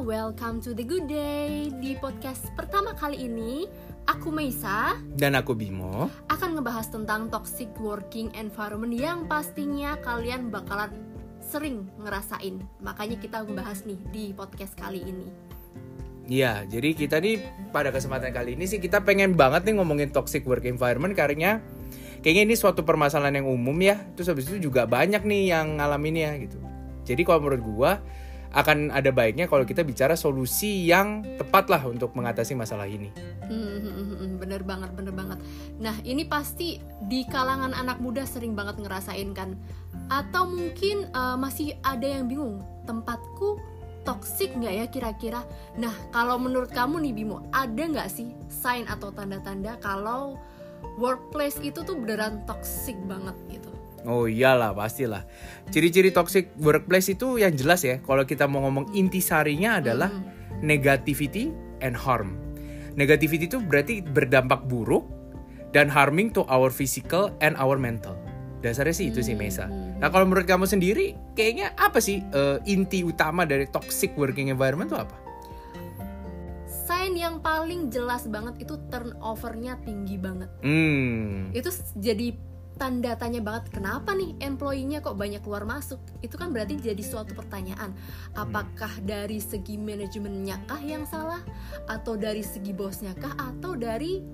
[0.00, 3.68] welcome to the good day Di podcast pertama kali ini,
[4.08, 10.88] aku Meisa Dan aku Bimo akan ngebahas tentang toxic working environment yang pastinya kalian bakalan
[11.44, 15.28] sering ngerasain Makanya kita ngebahas nih di podcast kali ini
[16.30, 20.48] Iya, jadi kita nih pada kesempatan kali ini sih kita pengen banget nih ngomongin toxic
[20.48, 21.60] work environment karena
[22.24, 23.98] kayaknya ini suatu permasalahan yang umum ya.
[24.14, 26.62] Terus habis itu juga banyak nih yang ngalaminnya gitu.
[27.02, 27.90] Jadi kalau menurut gua
[28.50, 33.14] akan ada baiknya kalau kita bicara solusi yang tepat lah untuk mengatasi masalah ini.
[33.46, 35.38] Hmm, bener banget, bener banget.
[35.78, 39.54] Nah, ini pasti di kalangan anak muda sering banget ngerasain kan.
[40.10, 42.58] Atau mungkin uh, masih ada yang bingung,
[42.90, 43.62] tempatku
[44.02, 45.40] toxic nggak ya kira-kira?
[45.78, 50.34] Nah, kalau menurut kamu nih Bimo, ada nggak sih sign atau tanda-tanda kalau
[50.98, 53.69] workplace itu tuh beneran toxic banget gitu?
[54.08, 55.28] Oh iyalah pastilah.
[55.68, 58.00] Ciri-ciri toxic workplace itu yang jelas ya.
[58.00, 60.24] Kalau kita mau ngomong intisarinya adalah Hmm.
[60.64, 61.52] negativity
[61.84, 62.36] and harm.
[62.96, 65.04] Negativity itu berarti berdampak buruk
[65.70, 68.16] dan harming to our physical and our mental.
[68.60, 69.68] Dasarnya sih itu sih Mesa.
[69.72, 74.92] Nah kalau menurut kamu sendiri, kayaknya apa sih eh, inti utama dari toxic working environment
[74.92, 75.16] itu apa?
[76.68, 80.50] Sign yang paling jelas banget itu turnovernya tinggi banget.
[80.60, 81.54] Hmm.
[81.56, 82.34] Itu jadi
[82.80, 86.00] tanda tanya banget kenapa nih employee-nya kok banyak keluar masuk?
[86.24, 87.92] Itu kan berarti jadi suatu pertanyaan.
[88.32, 91.44] Apakah dari segi manajemennya kah yang salah?
[91.92, 93.36] Atau dari segi bosnya kah?
[93.36, 94.24] Atau dari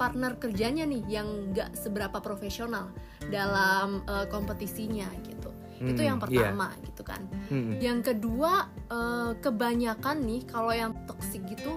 [0.00, 2.88] partner kerjanya nih yang nggak seberapa profesional
[3.28, 5.52] dalam eh, kompetisinya gitu.
[5.80, 7.20] Itu Hmm, yang pertama gitu kan.
[7.52, 7.76] Hmm.
[7.76, 11.76] yang kedua eh, kebanyakan nih kalau yang toksik gitu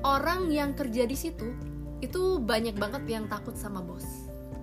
[0.00, 1.52] orang yang kerja di situ
[2.02, 4.04] itu banyak banget yang takut sama bos.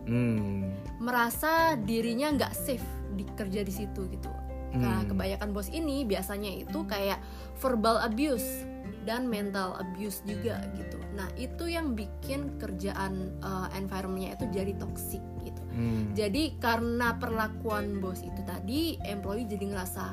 [0.10, 0.79] Hmm.
[1.00, 4.30] Merasa dirinya nggak safe di kerja di situ gitu.
[4.76, 5.10] Nah, Hmm.
[5.10, 7.18] kebanyakan bos ini biasanya itu kayak
[7.58, 8.68] verbal abuse
[9.08, 11.02] dan mental abuse juga gitu.
[11.18, 15.64] Nah, itu yang bikin kerjaan uh, environment-nya itu jadi toxic gitu.
[15.74, 16.14] Hmm.
[16.14, 20.06] Jadi karena perlakuan bos itu tadi, employee jadi ngerasa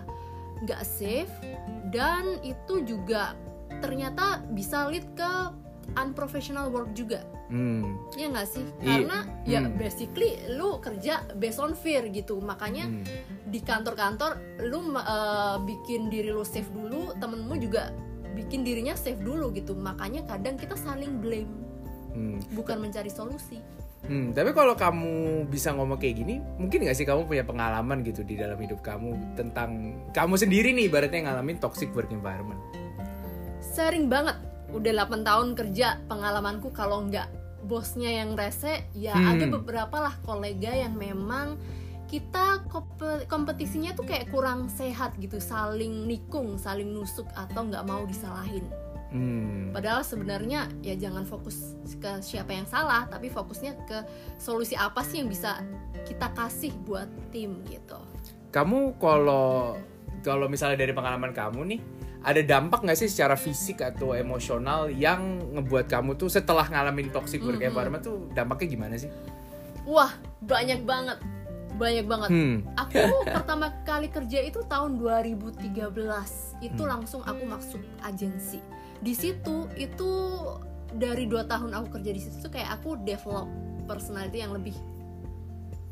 [0.64, 1.34] nggak safe
[1.92, 3.36] dan itu juga
[3.84, 5.32] ternyata bisa lead ke
[6.00, 7.20] unprofessional work juga.
[7.46, 7.94] Hmm.
[8.18, 8.66] Ya nggak sih?
[8.82, 9.06] Iya.
[9.06, 9.78] Karena ya Hmm.
[9.78, 12.42] basically lu kerja based on fear gitu.
[12.42, 13.04] Makanya Hmm.
[13.46, 17.94] di kantor-kantor lu uh, bikin diri lu safe dulu, temenmu juga
[18.34, 19.78] bikin dirinya safe dulu gitu.
[19.78, 21.50] Makanya kadang kita saling blame,
[22.12, 22.42] Hmm.
[22.52, 23.62] bukan mencari solusi.
[24.06, 28.22] Hmm, tapi kalau kamu bisa ngomong kayak gini, mungkin gak sih kamu punya pengalaman gitu
[28.22, 32.60] di dalam hidup kamu tentang kamu sendiri nih ibaratnya ngalamin toxic work environment.
[33.58, 34.38] Sering banget.
[34.74, 37.28] Udah 8 tahun kerja, pengalamanku kalau nggak
[37.66, 39.34] bosnya yang rese, ya Hmm.
[39.34, 41.58] ada beberapa lah kolega yang memang
[42.06, 48.06] kita kompe- kompetisinya tuh kayak kurang sehat gitu, saling nikung, saling nusuk atau nggak mau
[48.06, 48.62] disalahin.
[49.10, 49.70] Hmm.
[49.74, 53.98] Padahal sebenarnya ya jangan fokus ke siapa yang salah, tapi fokusnya ke
[54.38, 55.62] solusi apa sih yang bisa
[56.06, 57.98] kita kasih buat tim gitu.
[58.54, 59.74] Kamu kalau
[60.22, 61.80] kalau misalnya dari pengalaman kamu nih,
[62.26, 67.38] ada dampak nggak sih secara fisik atau emosional yang ngebuat kamu tuh setelah ngalamin toxic
[67.38, 67.70] work Mhm.
[67.70, 69.06] environment tuh dampaknya gimana sih?
[69.86, 70.10] Wah,
[70.42, 71.22] banyak banget.
[71.78, 72.28] Banyak banget.
[72.34, 72.66] Hmm.
[72.74, 72.98] Aku
[73.36, 76.58] pertama kali kerja itu tahun 2013.
[76.58, 76.98] Itu Hmm.
[76.98, 78.58] langsung aku masuk agensi.
[78.98, 80.10] Di situ itu
[80.90, 83.46] dari dua tahun aku kerja di situ tuh kayak aku develop
[83.86, 84.74] personality yang lebih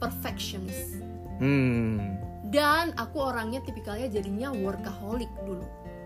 [0.01, 0.99] perfectionist.
[1.39, 2.19] Hmm.
[2.45, 5.63] Dan aku orangnya tipikalnya jadinya workaholic dulu.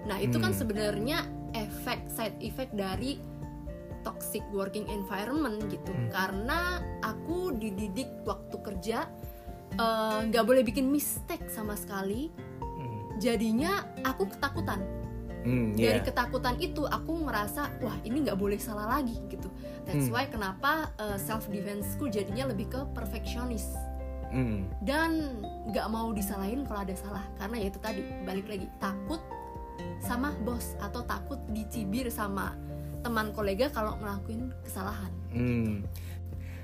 [0.07, 0.61] Nah, itu kan Hmm.
[0.61, 1.19] sebenarnya
[1.53, 3.19] efek side effect dari
[4.01, 5.91] toxic working environment gitu.
[5.91, 6.09] Hmm.
[6.09, 8.99] Karena aku dididik waktu kerja
[9.69, 12.33] eh, nggak boleh bikin mistake sama sekali.
[12.59, 13.21] Hmm.
[13.21, 14.81] Jadinya aku ketakutan.
[15.39, 16.05] Hmm, Dari iya.
[16.05, 19.53] ketakutan itu aku ngerasa wah ini nggak boleh salah lagi gitu.
[19.85, 20.17] That's Hmm.
[20.17, 20.89] why kenapa
[21.21, 23.77] self defenseku jadinya lebih ke perfectionist
[24.29, 24.69] Hmm.
[24.85, 29.21] dan nggak mau disalahin kalau ada salah karena ya itu tadi balik lagi takut
[30.01, 32.55] sama bos atau takut dicibir sama
[33.03, 35.85] teman kolega kalau ngelakuin kesalahan Hmm.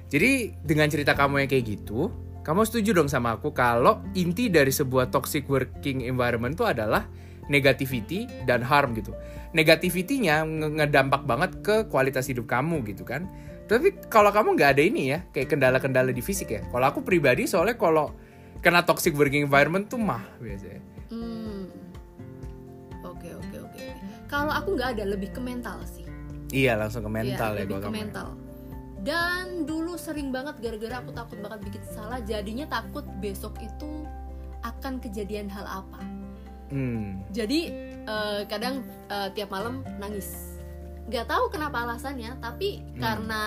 [0.09, 2.13] Jadi dengan cerita kamu yang kayak gitu,
[2.47, 7.09] kamu setuju dong sama aku kalau inti dari sebuah toxic working environment itu adalah
[7.49, 9.13] negativity dan harm gitu.
[9.53, 13.29] Negativity-nya nge- ngedampak banget ke kualitas hidup kamu gitu kan.
[13.65, 16.61] Tapi kalau kamu nggak ada ini ya, kayak kendala-kendala di fisik ya.
[16.69, 18.13] Kalau aku pribadi soalnya kalau
[18.61, 20.81] kena toxic working environment tuh mah biasanya.
[21.13, 21.44] hmm
[24.35, 26.03] kalau aku nggak ada lebih ke mental sih.
[26.51, 28.29] Iya langsung ke mental Iya, ya lebih ke mental.
[29.07, 34.03] Dan dulu sering banget gara-gara aku takut banget bikin salah jadinya takut besok itu
[34.67, 36.03] akan kejadian hal apa.
[36.75, 37.23] Hmm.
[37.31, 37.71] jadi
[38.09, 40.59] eh, kadang eh, tiap malam nangis.
[41.07, 42.99] Nggak tahu kenapa alasannya tapi Hmm.
[42.99, 43.41] karena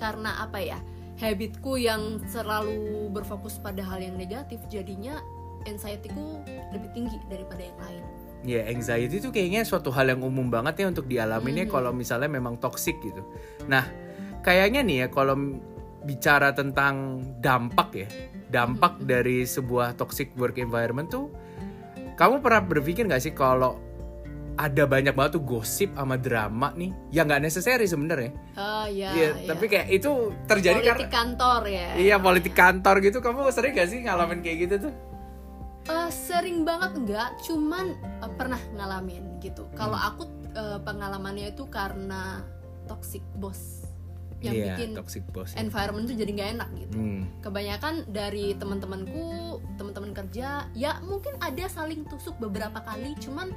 [0.00, 0.80] karena apa ya
[1.22, 5.22] habitku yang selalu berfokus pada hal yang negatif jadinya
[5.70, 6.42] anxietyku
[6.74, 8.04] lebih tinggi daripada yang lain
[8.44, 11.72] Ya, anxiety itu kayaknya suatu hal yang umum banget ya untuk dialaminya Mhm.
[11.72, 13.24] kalau misalnya memang toxic gitu.
[13.64, 13.88] Nah,
[14.44, 15.32] kayaknya nih ya kalau
[16.04, 18.08] bicara tentang dampak ya,
[18.52, 19.08] dampak Mhm.
[19.08, 21.32] dari sebuah toxic work environment tuh,
[22.20, 23.80] kamu pernah berpikir nggak sih kalau
[24.54, 28.30] ada banyak banget tuh gosip sama drama nih, yang nggak necessary sebenarnya.
[28.54, 33.18] oh ya, Iya, tapi kayak itu terjadi politik karena kantor ya iya politik kantor gitu.
[33.18, 34.94] Kamu sering gak sih ngalamin kayak gitu tuh?
[35.84, 40.08] Eh, sering banget enggak cuman eh, pernah ngalamin gitu kalau Hmm.
[40.10, 42.40] aku eh, pengalamannya itu karena
[42.84, 43.84] toxic boss
[44.40, 45.52] yang Iya, bikin toxic boss.
[45.52, 45.60] ya.
[45.60, 47.22] environment tuh jadi nggak enak gitu Hmm.
[47.40, 49.24] kebanyakan dari teman-temanku
[49.74, 53.52] teman-teman kerja ya mungkin ada saling tusuk beberapa kali cuman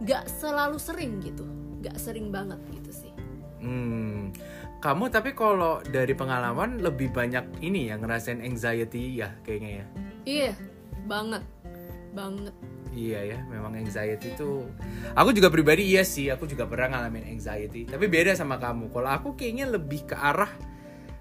[0.00, 1.44] nggak selalu sering gitu
[1.80, 3.12] nggak sering banget gitu sih
[3.56, 4.28] Hmm.
[4.78, 9.86] Kamu tapi kalau dari pengalaman lebih banyak ini ya ngerasain anxiety ya kayaknya ya.
[10.26, 10.52] iya
[11.06, 11.44] banget
[12.14, 12.54] banget
[12.94, 14.70] Iya ya, memang anxiety itu.
[15.18, 17.90] Aku juga pribadi iya sih, aku juga pernah ngalamin anxiety.
[17.90, 18.86] Tapi beda sama kamu.
[18.94, 20.48] Kalau aku kayaknya lebih ke arah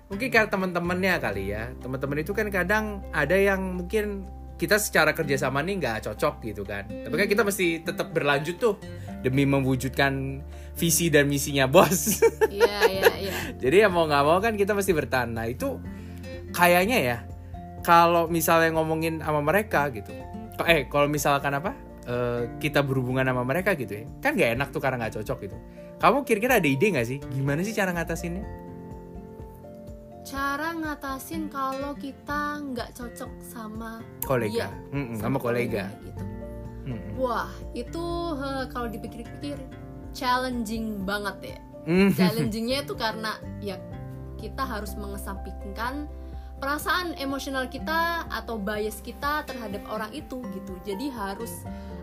[0.05, 1.73] mungkin kayak teman-temannya kali ya.
[1.81, 4.29] Teman-teman itu kan kadang ada yang mungkin
[4.61, 6.85] kita secara kerjasama nih nggak cocok gitu kan.
[6.85, 8.77] Tapi kan kita mesti tetap berlanjut tuh
[9.25, 10.45] demi mewujudkan
[10.77, 12.21] visi dan misinya bos.
[12.53, 15.33] iya iya iya Jadi ya mau nggak mau kan kita mesti bertahan.
[15.33, 15.81] Nah itu
[16.53, 17.17] kayaknya ya
[17.83, 20.11] kalau misalnya ngomongin sama mereka gitu.
[20.63, 21.71] Eh kalau misalkan apa
[22.03, 25.57] eh, kita berhubungan sama mereka gitu ya, kan nggak enak tuh karena nggak cocok gitu.
[25.99, 27.19] Kamu kira-kira ada ide nggak sih?
[27.31, 28.43] Gimana sih cara ngatasinnya?
[30.23, 35.91] cara ngatasin kalau kita nggak cocok sama Kolega, Iya, Mm-mm, sama kolega.
[35.99, 36.23] gitu
[36.87, 37.19] Mm-mm.
[37.19, 38.03] wah itu
[38.71, 39.59] kalau dipikir-pikir
[40.15, 42.15] challenging banget ya Mm.
[42.15, 43.75] challengingnya itu karena ya
[44.39, 46.07] kita harus mengesampingkan
[46.63, 50.73] perasaan emosional kita atau bias kita terhadap orang itu gitu.
[50.87, 51.51] Jadi harus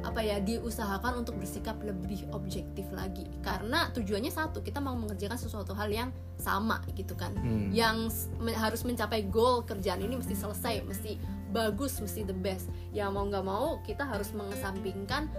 [0.04, 3.24] apa ya diusahakan untuk bersikap lebih objektif lagi.
[3.40, 7.32] Karena tujuannya satu kita mau mengerjakan sesuatu hal yang sama gitu kan.
[7.40, 7.72] Hmm.
[7.72, 11.16] yang s- me- harus mencapai goal kerjaan ini mesti selesai mesti
[11.56, 12.68] bagus mesti the best.
[12.92, 15.32] Ya mau nggak mau kita harus mengesampingkan.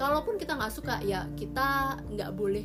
[0.00, 2.64] Kalaupun kita nggak suka ya kita nggak boleh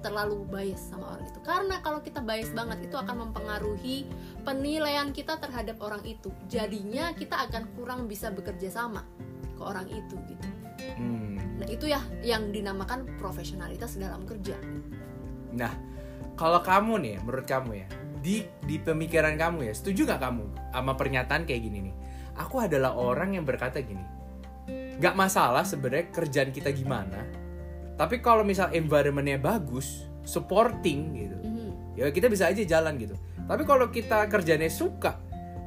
[0.00, 4.06] terlalu bias sama orang itu karena kalau kita bias banget itu akan mempengaruhi
[4.46, 9.02] penilaian kita terhadap orang itu jadinya kita akan kurang bisa bekerja sama
[9.58, 10.48] ke orang itu gitu
[10.88, 11.36] Hmm.
[11.60, 14.56] nah itu ya yang dinamakan profesionalitas dalam kerja
[15.54, 15.72] Nah,
[16.36, 17.88] kalau kamu nih, menurut kamu ya,
[18.20, 21.94] di di pemikiran kamu ya, setuju nggak kamu sama pernyataan kayak gini nih?
[22.38, 24.04] Aku adalah orang yang berkata gini,
[25.00, 27.24] nggak masalah sebenarnya kerjaan kita gimana,
[27.98, 31.98] tapi kalau misal environmentnya bagus, supporting gitu, Mhm.
[31.98, 33.18] ya kita bisa aja jalan gitu.
[33.44, 35.18] Tapi kalau kita kerjanya suka,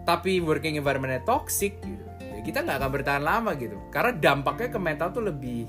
[0.07, 3.75] tapi working environmentnya toxic gitu, ya kita nggak akan bertahan lama gitu.
[3.91, 5.67] Karena dampaknya ke mental tuh lebih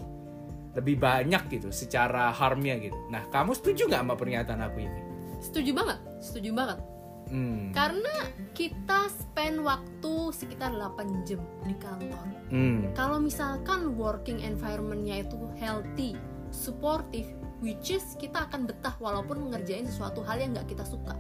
[0.73, 2.97] lebih banyak gitu secara harmnya gitu.
[3.13, 5.01] Nah, kamu setuju nggak sama pernyataan aku ini?
[5.43, 6.79] setuju banget setuju banget
[7.27, 7.75] Hmm.
[7.75, 8.15] karena
[8.55, 12.95] kita spend waktu sekitar 8 jam di kantor Hmm.
[12.95, 16.15] kalau misalkan working environmentnya itu healthy,
[16.53, 17.27] supportive,
[17.59, 21.17] which is kita akan betah walaupun mengerjain sesuatu hal yang nggak kita suka.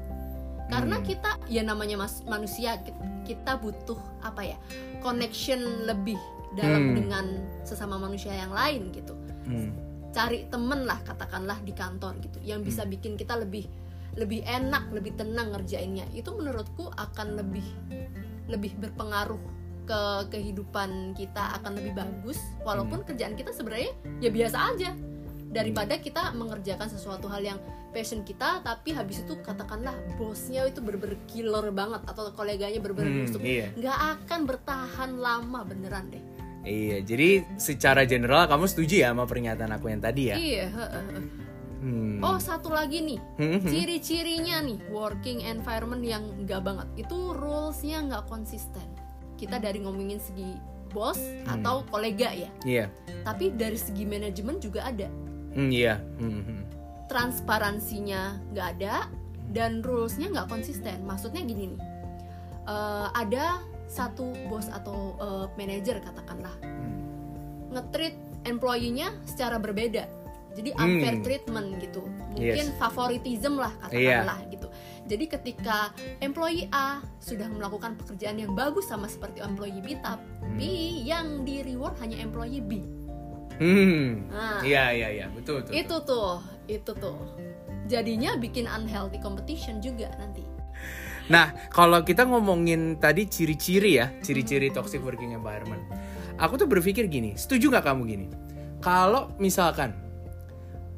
[0.68, 1.04] Karena Hmm.
[1.04, 2.96] kita ya namanya mas- manusia ki-
[3.26, 4.56] kita butuh apa ya
[5.00, 6.16] connection lebih
[6.52, 6.94] dalam Hmm.
[6.94, 7.24] dengan
[7.64, 9.12] sesama manusia yang lain gitu.
[9.44, 9.72] Hmm.
[10.12, 13.64] Cari temen lah katakanlah di kantor gitu yang bisa bikin kita lebih
[14.12, 16.04] lebih enak, lebih tenang ngerjainnya.
[16.12, 17.64] Itu menurutku akan lebih
[18.44, 19.40] lebih berpengaruh
[19.82, 24.90] ke kehidupan kita akan lebih bagus walaupun kerjaan kita sebenarnya ya biasa aja
[25.52, 27.58] daripada kita mengerjakan sesuatu hal yang
[27.90, 33.22] passion kita tapi habis itu katakanlah bosnya itu berber killer banget atau koleganya berber Hmm,
[33.22, 33.68] busuk iya.
[33.72, 36.24] nggak akan bertahan lama beneran deh
[36.62, 37.28] Iya, jadi
[37.58, 40.36] secara general kamu setuju ya sama pernyataan aku yang tadi ya?
[40.38, 40.66] iya.
[41.76, 42.22] Hmm.
[42.22, 43.66] oh satu lagi nih Hmm, hmm.
[43.66, 48.86] ciri-cirinya nih working environment yang nggak banget itu rulesnya nggak konsisten
[49.34, 50.54] kita dari ngomongin segi
[50.88, 51.58] bos Hmm.
[51.58, 52.86] atau kolega ya Iya.
[53.22, 55.10] tapi dari segi manajemen juga ada
[55.52, 56.00] Hmm, iya.
[56.16, 56.60] Hmm, hmm.
[57.06, 59.06] transparansinya nggak ada
[59.52, 61.80] dan rulesnya nggak konsisten maksudnya gini nih
[62.64, 67.04] eh, ada satu bos atau eh, manajer katakanlah Hmm.
[67.70, 70.08] nge-treat employee-nya secara berbeda
[70.52, 70.84] jadi Hmm.
[70.88, 72.00] unfair treatment gitu
[72.32, 72.76] mungkin Yes.
[72.76, 74.68] favoritism lah katakanlah gitu
[75.04, 81.04] jadi ketika employee A sudah melakukan pekerjaan yang bagus sama seperti employee B tapi Hmm.
[81.04, 82.80] yang di reward hanya employee B
[83.60, 84.28] Hmm.
[84.30, 84.60] Nah.
[84.62, 85.72] Iya iya iya, betul betul.
[85.74, 86.30] itu tuh
[86.70, 87.16] itu tuh
[87.90, 90.44] jadinya bikin unhealthy competition juga nanti
[91.30, 95.78] Nah, kalau kita ngomongin tadi ciri-ciri ya, ciri-ciri toxic working environment.
[96.34, 98.26] Aku tuh berpikir gini, setuju nggak kamu gini?
[98.82, 99.94] Kalau misalkan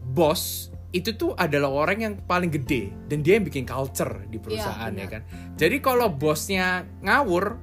[0.01, 4.95] bos itu tuh adalah orang yang paling gede dan dia yang bikin culture di perusahaan
[4.95, 5.13] Iya, ya benar.
[5.13, 5.23] kan.
[5.61, 7.59] Jadi kalau bosnya ngawur,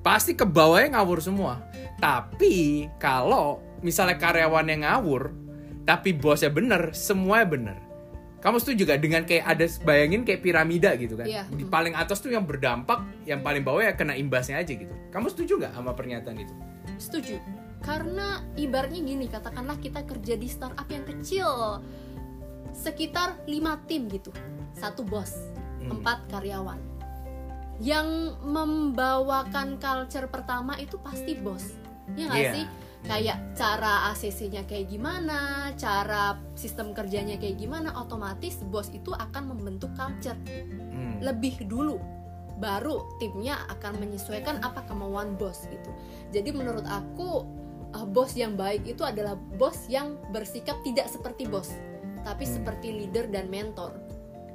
[0.00, 1.66] pasti ke bawahnya ngawur semua.
[1.98, 5.30] Tapi kalau misalnya karyawan yang ngawur,
[5.86, 7.78] tapi bosnya bener, semuanya bener.
[8.42, 11.26] Kamu setuju gak dengan kayak ada bayangin kayak piramida gitu kan?
[11.26, 11.46] Iya.
[11.46, 14.90] Di paling atas tuh yang berdampak, yang paling bawah ya kena imbasnya aja gitu.
[15.10, 16.54] Kamu setuju gak sama pernyataan itu?
[16.96, 17.36] setuju
[17.84, 21.84] karena ibaratnya gini katakanlah kita kerja di startup yang kecil
[22.72, 23.52] sekitar 5
[23.84, 24.32] tim gitu
[24.72, 25.34] satu bos
[25.76, 26.00] Hmm.
[26.00, 26.80] empat karyawan
[27.78, 28.08] yang
[28.42, 31.76] membawakan culture pertama itu pasti bos
[32.16, 32.52] ya nggak Iya.
[32.56, 32.64] sih
[33.06, 39.94] kayak cara ACC-nya kayak gimana cara sistem kerjanya kayak gimana otomatis bos itu akan membentuk
[39.94, 40.36] culture
[40.96, 41.20] Hmm.
[41.20, 42.00] lebih dulu
[42.56, 45.90] baru timnya akan menyesuaikan apa kemauan bos gitu
[46.32, 47.44] jadi menurut aku
[47.92, 51.70] uh, bos yang baik itu adalah bos yang bersikap tidak seperti bos
[52.24, 52.54] tapi Hmm.
[52.58, 53.94] seperti leader dan mentor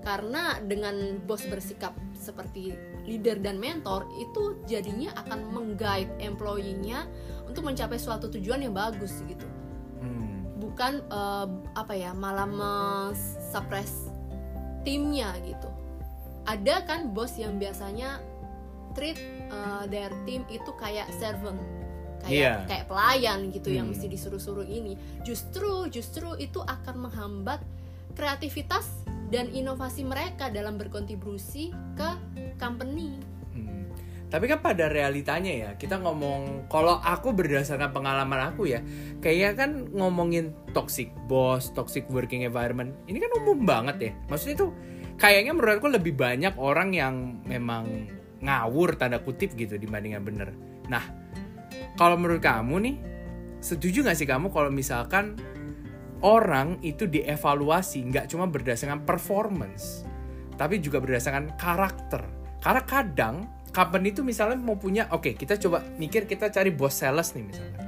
[0.02, 2.74] karena dengan bos bersikap seperti
[3.06, 7.06] leader dan mentor itu jadinya akan mengguide employee-nya
[7.46, 9.46] untuk mencapai suatu tujuan yang bagus gitu
[10.02, 10.58] Hmm.
[10.58, 13.14] bukan eh, apa ya malah
[13.54, 14.10] suppress
[14.82, 15.70] timnya gitu
[16.50, 18.18] ada kan bos yang biasanya
[18.98, 19.22] treat
[19.54, 21.62] eh, their team itu kayak servant
[22.26, 23.98] kayak kayak pelayan gitu yang Hmm.
[23.98, 27.62] mesti disuruh-suruh ini justru justru itu akan menghambat
[28.14, 28.86] kreativitas
[29.32, 32.10] dan inovasi mereka dalam berkontribusi ke
[32.60, 33.92] company Hmm.
[34.32, 38.80] Tapi kan pada realitanya ya, kita ngomong kalau aku berdasarkan pengalaman aku ya,
[39.20, 44.12] kayaknya kan ngomongin toxic boss, toxic working environment, ini kan umum banget ya.
[44.32, 44.72] Maksudnya tuh
[45.20, 48.08] kayaknya menurut aku lebih banyak orang yang memang
[48.40, 50.50] ngawur tanda kutip gitu dibandingkan bener.
[50.88, 51.04] Nah,
[52.00, 52.96] kalau menurut kamu nih,
[53.62, 55.38] setuju gak sih kamu kalau misalkan
[56.22, 60.06] orang itu dievaluasi nggak cuma berdasarkan performance,
[60.56, 62.22] tapi juga berdasarkan karakter.
[62.62, 63.36] Karena kadang
[63.74, 67.82] company itu misalnya mau punya, oke kita coba mikir kita cari bos sales nih misalnya.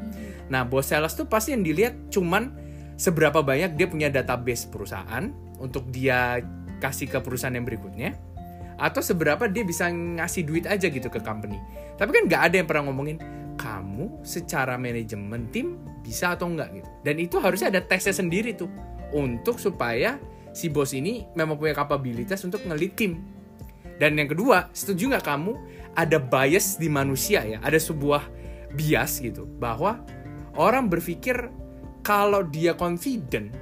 [0.49, 2.51] Nah bos sales tuh pasti yang dilihat cuman
[2.97, 5.29] seberapa banyak dia punya database perusahaan
[5.61, 6.41] untuk dia
[6.81, 8.17] kasih ke perusahaan yang berikutnya,
[8.81, 11.61] atau seberapa dia bisa ngasih duit aja gitu ke company.
[11.95, 13.17] Tapi kan nggak ada yang pernah ngomongin
[13.55, 16.89] kamu secara manajemen tim bisa atau enggak gitu.
[17.01, 18.67] Dan itu harusnya ada tesnya sendiri tuh
[19.15, 20.19] untuk supaya
[20.51, 23.23] si bos ini memang punya kapabilitas untuk ngelit tim.
[23.97, 25.55] Dan yang kedua, setuju nggak kamu
[25.95, 28.27] ada bias di manusia ya, ada sebuah
[28.75, 30.03] bias gitu bahwa
[30.59, 31.49] orang berpikir
[32.03, 33.53] kalau dia confident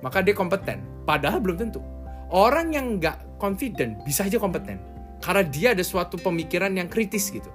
[0.00, 0.84] maka dia kompeten.
[1.04, 1.80] Padahal belum tentu.
[2.30, 4.78] Orang yang nggak confident bisa aja kompeten
[5.20, 7.50] karena dia ada suatu pemikiran yang kritis gitu.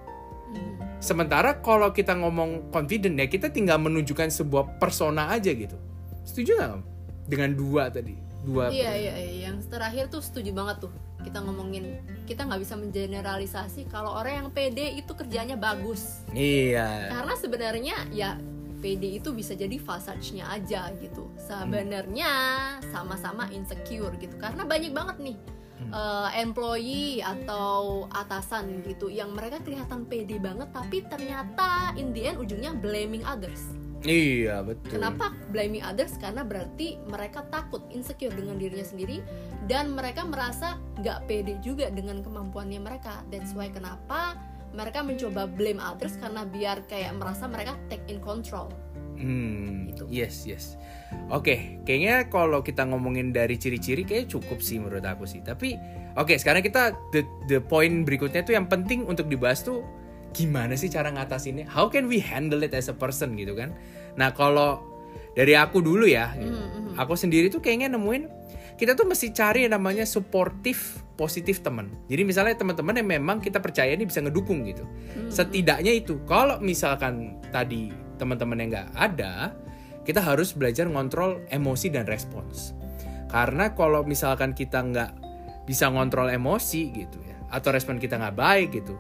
[1.06, 5.78] Sementara kalau kita ngomong confident ya kita tinggal menunjukkan sebuah persona aja gitu.
[6.26, 6.82] Setuju nggak?
[7.30, 8.74] Dengan dua tadi, dua.
[8.74, 13.86] Iya iya iya yang terakhir tuh setuju banget tuh kita ngomongin kita nggak bisa mengeneralisasi
[13.90, 17.10] kalau orang yang pede itu kerjanya bagus Iya.
[17.10, 18.38] karena sebenarnya ya
[18.78, 22.30] pede itu bisa jadi fasage-nya aja gitu sebenarnya
[22.94, 25.38] sama-sama insecure gitu karena banyak banget nih
[25.80, 32.38] eh, employee atau atasan gitu yang mereka kelihatan pede banget tapi ternyata in the end
[32.40, 35.02] ujungnya blaming others Iya betul.
[35.02, 36.14] Kenapa blaming others?
[36.22, 39.18] Karena berarti mereka takut, insecure dengan dirinya sendiri
[39.66, 43.26] dan mereka merasa nggak pede juga dengan kemampuannya mereka.
[43.34, 44.38] That's why kenapa
[44.78, 48.70] mereka mencoba blame others karena biar kayak merasa mereka take in control.
[49.16, 50.04] Hmm, Gitu.
[50.12, 50.66] yes yes.
[51.32, 55.40] Oke, kayaknya kalau kita ngomongin dari ciri-ciri kayak cukup sih menurut aku sih.
[55.40, 55.80] Tapi
[56.20, 59.86] oke, sekarang kita the the point berikutnya tuh yang penting untuk dibahas tuh
[60.36, 61.72] gimana sih cara ngatasinnya?
[61.72, 63.72] How can we handle it as a person gitu kan?
[64.20, 64.84] Nah, kalau
[65.36, 66.52] dari aku dulu ya, gitu.
[66.52, 66.96] Hmm, hmm.
[67.00, 68.28] aku sendiri tuh kayaknya nemuin
[68.76, 71.88] kita tuh mesti cari yang namanya supportive positif teman.
[72.12, 74.84] Jadi misalnya teman-teman yang memang kita percaya ini bisa ngedukung gitu.
[74.84, 76.20] Hmm, Setidaknya itu.
[76.28, 79.52] Kalau misalkan tadi teman-teman yang nggak ada,
[80.06, 82.76] kita harus belajar ngontrol emosi dan respons.
[83.30, 85.12] Karena kalau misalkan kita nggak
[85.66, 88.96] bisa ngontrol emosi gitu ya, atau respon kita nggak baik gitu,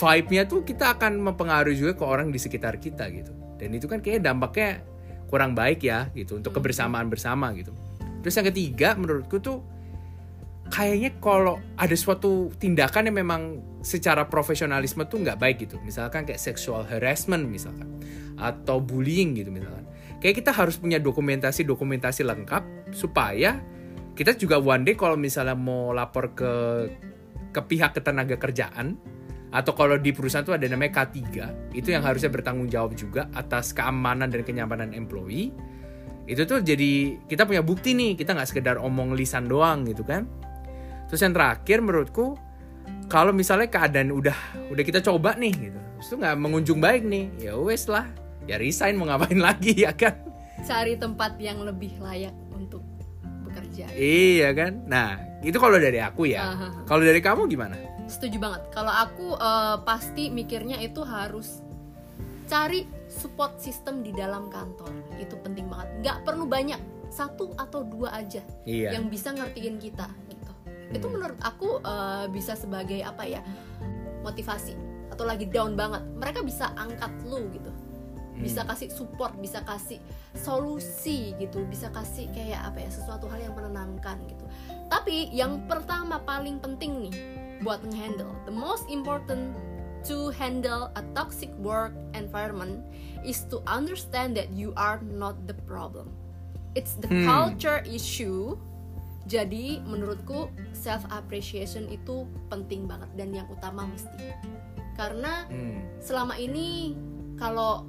[0.00, 3.32] vibe-nya tuh kita akan mempengaruhi juga ke orang di sekitar kita gitu.
[3.58, 4.82] Dan itu kan kayaknya dampaknya
[5.28, 7.76] kurang baik ya gitu untuk kebersamaan bersama gitu.
[8.24, 9.60] Terus yang ketiga menurutku tuh
[10.68, 13.42] kayaknya kalau ada suatu tindakan yang memang
[13.80, 17.88] secara profesionalisme tuh nggak baik gitu misalkan kayak sexual harassment misalkan
[18.38, 19.84] atau bullying gitu misalkan.
[20.18, 23.62] Kayak kita harus punya dokumentasi-dokumentasi lengkap supaya
[24.18, 26.52] kita juga one day kalau misalnya mau lapor ke
[27.54, 28.98] ke pihak ketenaga kerjaan
[29.48, 31.22] atau kalau di perusahaan itu ada namanya K3
[31.72, 35.54] itu yang harusnya bertanggung jawab juga atas keamanan dan kenyamanan employee.
[36.28, 40.28] Itu tuh jadi kita punya bukti nih kita nggak sekedar omong lisan doang gitu kan.
[41.08, 42.36] Terus yang terakhir menurutku
[43.08, 44.36] kalau misalnya keadaan udah
[44.68, 48.06] udah kita coba nih gitu terus itu nggak mengunjung baik nih ya wes lah
[48.48, 50.16] ya resign mau ngapain lagi ya kan?
[50.64, 52.82] Cari tempat yang lebih layak untuk
[53.46, 53.86] bekerja.
[53.94, 54.88] Iya kan?
[54.88, 56.56] Nah itu kalau dari aku ya.
[56.88, 57.76] Kalau dari kamu gimana?
[58.08, 58.62] Setuju banget.
[58.72, 61.60] Kalau aku eh, pasti mikirnya itu harus
[62.48, 64.90] cari support system di dalam kantor.
[65.20, 65.88] Itu penting banget.
[66.02, 66.80] Nggak perlu banyak.
[67.08, 68.92] Satu atau dua aja iya.
[68.92, 70.52] yang bisa ngertiin kita gitu.
[70.92, 71.14] Itu Hmm.
[71.16, 73.40] menurut aku eh, bisa sebagai apa ya
[74.20, 74.76] motivasi
[75.08, 76.04] atau lagi down banget.
[76.18, 77.70] Mereka bisa angkat lu gitu.
[78.38, 79.98] Bisa kasih support bisa kasih
[80.32, 81.66] solusi gitu.
[81.66, 84.44] Bisa kasih kayak apa ya sesuatu hal yang menenangkan gitu.
[84.88, 87.14] Tapi yang pertama paling penting nih
[87.66, 89.50] buat ngehandle the most important
[90.06, 92.86] to handle a toxic work environment
[93.26, 96.14] is to understand that you are not the problem.
[96.78, 97.26] It's the Hmm.
[97.26, 98.54] culture issue.
[99.28, 104.32] Jadi menurutku self appreciation itu penting banget dan yang utama mesti.
[104.96, 105.84] Karena Hmm.
[106.00, 106.96] selama ini
[107.36, 107.84] kalau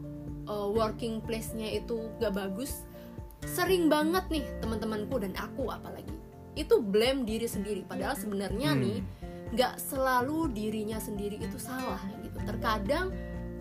[0.49, 2.83] uh, working place-nya itu gak bagus
[3.45, 6.11] sering banget nih teman-temanku dan aku apalagi
[6.59, 8.81] itu blame diri sendiri padahal sebenarnya Hmm.
[8.83, 8.99] nih
[9.49, 13.09] nggak selalu dirinya sendiri itu salah gitu terkadang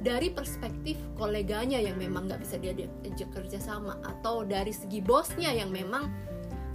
[0.03, 5.73] dari perspektif koleganya yang memang nggak bisa diajak kerja sama atau dari segi bosnya yang
[5.73, 6.11] memang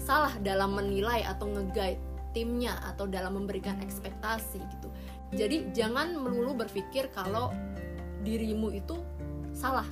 [0.01, 2.01] salah dalam menilai atau nge-guide
[2.33, 4.89] timnya atau dalam memberikan ekspektasi gitu
[5.33, 7.49] jadi jangan melulu berpikir kalau
[8.21, 8.97] dirimu itu
[9.53, 9.85] salah.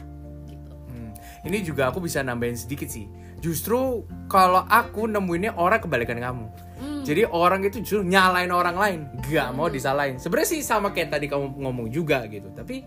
[1.44, 3.10] Ini juga aku bisa nambahin sedikit sih.
[3.42, 6.48] Justru kalau aku nemuinnya orang kebalikan kamu.
[6.82, 7.02] Hmm.
[7.06, 10.18] Jadi orang itu justru nyalain orang lain, gak mau disalahin.
[10.22, 12.54] Sebenarnya sih sama kayak tadi kamu ngomong juga gitu.
[12.54, 12.86] Tapi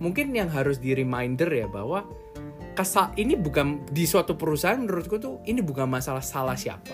[0.00, 2.04] mungkin yang harus di reminder ya bahwa
[2.74, 6.90] kesal ini bukan di suatu perusahaan menurutku tuh ini bukan masalah salah siapa,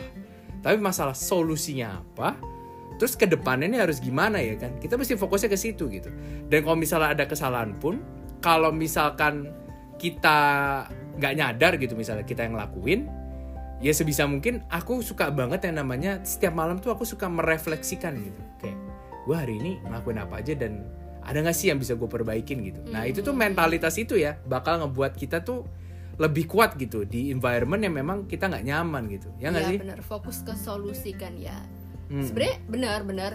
[0.61, 2.37] tapi masalah solusinya apa.
[3.01, 4.77] Terus ke depannya ini harus gimana ya kan?
[4.77, 6.13] Kita mesti fokusnya ke situ gitu.
[6.53, 8.05] Dan kalau misalnya ada kesalahan pun,
[8.45, 9.49] kalau misalkan
[10.01, 10.39] kita
[11.21, 13.13] nggak nyadar gitu misalnya kita yang ngelakuin,
[13.85, 18.41] ya sebisa mungkin aku suka banget yang namanya setiap malam tuh aku suka merefleksikan gitu.
[18.65, 18.81] Kayak
[19.29, 20.89] gue hari ini ngelakuin apa aja dan
[21.21, 22.65] ada nggak sih yang bisa gue perbaikin?
[22.65, 22.81] gitu.
[22.89, 25.69] Nah itu tuh mentalitas itu ya bakal ngebuat kita tuh
[26.17, 29.29] lebih kuat gitu di environment yang memang kita nggak nyaman gitu.
[29.37, 29.79] Ya nggak Iya, sih?
[29.85, 31.57] benar fokus ke solusi kan ya.
[32.11, 32.27] Hmm.
[32.27, 33.33] sebenarnya benar-benar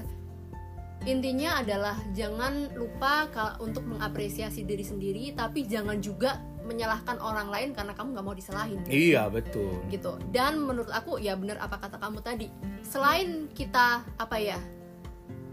[1.08, 3.30] intinya adalah jangan lupa
[3.64, 8.82] untuk mengapresiasi diri sendiri tapi jangan juga menyalahkan orang lain karena kamu nggak mau disalahin.
[8.90, 9.80] Iya betul.
[9.88, 10.18] Gitu.
[10.34, 12.50] Dan menurut aku ya benar apa kata kamu tadi.
[12.82, 14.58] Selain kita apa ya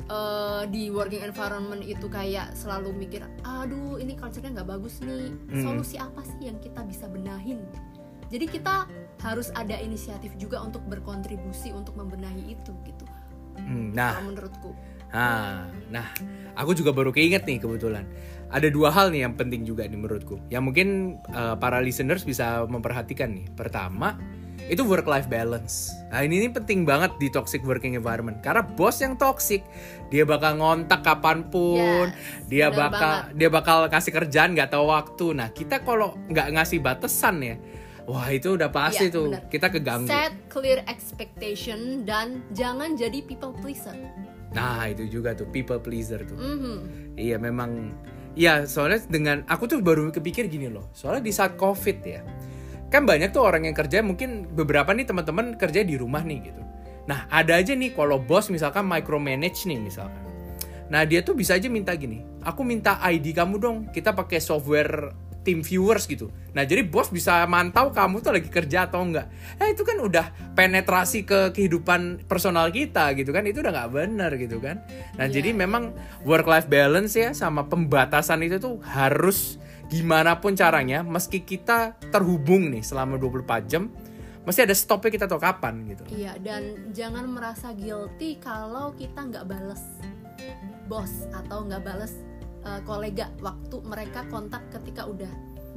[0.08, 5.30] eh, di working environment itu kayak selalu mikir aduh ini culture-nya nggak bagus nih.
[5.52, 5.62] Hmm.
[5.62, 7.62] solusi apa sih yang kita bisa benahin?
[8.32, 8.88] Jadi kita
[9.20, 13.04] harus ada inisiatif juga untuk berkontribusi untuk membenahi itu gitu.
[13.60, 14.70] Hmm, nah kalau menurutku
[15.12, 16.08] Nah, nah,
[16.56, 18.08] aku juga baru keinget nih kebetulan.
[18.52, 20.40] Ada dua hal nih yang penting juga nih menurutku.
[20.48, 20.88] Yang mungkin
[21.32, 23.48] uh, para listeners bisa memperhatikan nih.
[23.52, 24.16] Pertama,
[24.68, 25.92] itu work life balance.
[26.12, 28.44] Nah, ini, ini penting banget di toxic working environment.
[28.44, 29.64] Karena bos yang toxic,
[30.12, 35.26] dia bakal ngontak kapan pun, Yes, dia bakal dia bakal kasih kerjaan nggak tahu waktu.
[35.32, 37.56] Nah, kita kalau nggak ngasih batasan ya,
[38.04, 39.48] wah itu udah pasti Iya, tuh benar.
[39.48, 40.08] kita keganggu.
[40.08, 43.96] set clear expectation dan jangan jadi people pleaser
[44.52, 46.36] Nah, itu juga tuh people pleaser tuh.
[46.36, 46.76] Mhm.
[47.16, 47.92] Iya memang
[48.32, 52.24] Iya soalnya dengan aku tuh baru kepikir gini loh Soalnya di saat covid ya
[52.88, 56.62] Kan banyak tuh orang yang kerja mungkin beberapa nih teman-teman kerja di rumah nih gitu
[57.12, 60.24] Nah ada aja nih kalau bos misalkan micromanage nih misalkan
[60.88, 65.12] Nah dia tuh bisa aja minta gini Aku minta ID kamu dong Kita pakai software
[65.42, 69.26] team viewers gitu Nah jadi bos bisa mantau kamu tuh lagi kerja atau enggak
[69.58, 74.30] Nah itu kan udah penetrasi ke kehidupan personal kita gitu kan Itu udah nggak bener
[74.38, 74.80] gitu kan
[75.18, 75.34] Nah Iya.
[75.42, 79.58] jadi memang work life balance ya sama pembatasan itu tuh harus
[79.92, 83.92] gimana pun caranya meski kita terhubung nih selama 24 jam
[84.42, 86.02] mesti ada stopnya kita tahu kapan gitu.
[86.10, 89.82] Iya, dan jangan merasa guilty kalau kita nggak bales
[90.90, 92.10] bos atau nggak bales
[92.64, 95.30] uh, kolega waktu mereka kontak ketika udah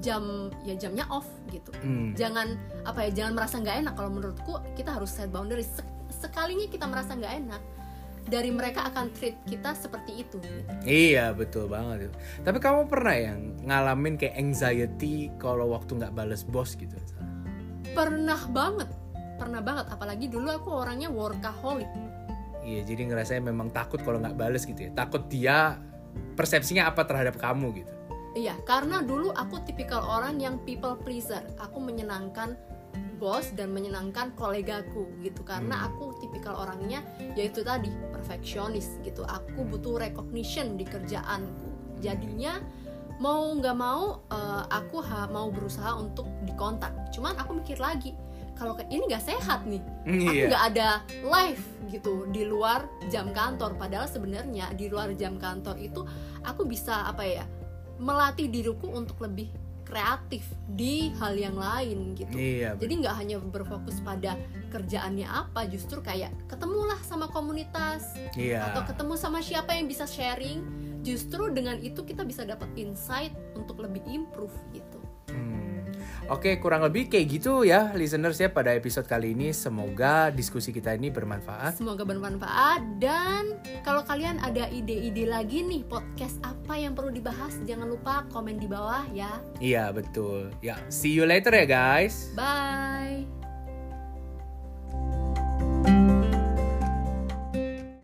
[0.03, 1.71] jam ya jamnya off gitu.
[1.79, 2.11] Hmm.
[2.13, 5.71] Jangan apa ya, jangan merasa nggak enak kalau menurutku kita harus set boundaries.
[5.71, 7.61] Sek- sekalinya kita merasa nggak enak,
[8.27, 10.71] dari mereka akan treat kita seperti itu gitu.
[10.83, 12.13] Iya betul banget tuh.
[12.43, 16.95] Tapi kamu pernah yang ngalamin kayak anxiety kalau waktu nggak bales bos gitu?
[17.95, 18.91] pernah banget
[19.39, 21.87] pernah banget apalagi dulu aku orangnya workaholic
[22.65, 24.91] Iya jadi ngerasanya memang takut kalau nggak bales gitu ya.
[24.97, 25.77] Takut dia
[26.35, 27.91] persepsinya apa terhadap kamu gitu.
[28.35, 31.39] iya karena dulu aku tipikal orang yang people pleaser.
[31.55, 32.59] Aku menyenangkan
[33.15, 35.39] bos dan menyenangkan kolegaku gitu.
[35.47, 35.87] Karena Hmm.
[35.95, 36.99] aku tipikal orangnya
[37.39, 39.23] yaitu tadi perfeksionis gitu.
[39.23, 41.71] Aku butuh recognition di kerjaanku.
[42.03, 42.59] Jadinya
[43.23, 46.91] mau nggak mau eh, aku ha- mau berusaha untuk dikontak.
[47.15, 48.11] Cuman aku mikir lagi
[48.55, 50.43] kalau ini nggak sehat nih aku Iya.
[50.47, 50.87] nggak ada
[51.21, 56.01] live gitu di luar jam kantor padahal sebenarnya di luar jam kantor itu
[56.41, 57.45] aku bisa apa ya
[57.95, 59.47] melatih diriku untuk lebih
[59.85, 62.73] kreatif di hal yang lain gitu Iya.
[62.75, 64.33] jadi nggak hanya berfokus pada
[64.67, 68.65] kerjaannya apa justru kayak ketemulah sama komunitas Iya.
[68.65, 70.65] atau ketemu sama siapa yang bisa sharing
[71.05, 75.64] justru dengan itu kita bisa dapat insight untuk lebih improve gitu Hmm.
[76.25, 79.53] Oke, kurang lebih kayak gitu ya listeners ya pada episode kali ini.
[79.53, 81.77] Semoga diskusi kita ini bermanfaat.
[81.77, 83.53] Semoga bermanfaat dan
[83.85, 88.65] kalau kalian ada ide-ide lagi nih podcast apa yang perlu dibahas jangan lupa komen di
[88.65, 89.37] bawah ya.
[89.61, 90.49] Iya, betul.
[90.65, 92.33] Ya, see you later ya guys.
[92.33, 93.34] Bye.